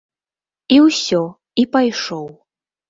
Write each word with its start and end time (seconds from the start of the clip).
І 0.77 0.81
ўсё, 0.87 1.21
і 1.63 1.69
пайшоў. 1.77 2.25